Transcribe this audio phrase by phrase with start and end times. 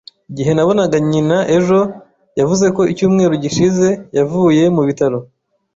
[0.31, 1.79] Igihe nabonaga nyina ejo,
[2.39, 5.17] yavuze ko icyumweru gishize yavuye mu bitaro.